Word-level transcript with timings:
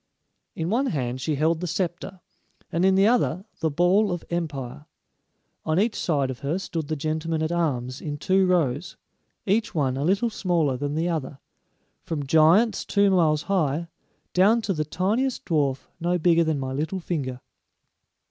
In 0.55 0.71
one 0.71 0.87
hand 0.87 1.21
she 1.21 1.35
held 1.35 1.59
the 1.59 1.67
scepter, 1.67 2.21
and 2.71 2.83
in 2.85 2.95
the 2.95 3.05
other 3.05 3.45
the 3.59 3.69
ball 3.69 4.11
of 4.11 4.25
empire. 4.31 4.87
On 5.63 5.79
each 5.79 5.93
side 5.93 6.31
of 6.31 6.39
her 6.39 6.57
stood 6.57 6.87
the 6.87 6.95
gentlemen 6.95 7.43
at 7.43 7.51
arms 7.51 8.01
in 8.01 8.17
two 8.17 8.47
rows, 8.47 8.97
each 9.45 9.75
one 9.75 9.97
a 9.97 10.03
little 10.03 10.31
smaller 10.31 10.75
than 10.75 10.95
the 10.95 11.07
other, 11.07 11.37
from 12.01 12.25
giants 12.25 12.83
two 12.83 13.11
miles 13.11 13.43
high, 13.43 13.89
down 14.33 14.59
to 14.63 14.73
the 14.73 14.83
tiniest 14.85 15.45
dwarf 15.45 15.85
no 15.99 16.17
bigger 16.17 16.43
than 16.43 16.57
my 16.59 16.73
little 16.73 16.99
finger. 16.99 17.39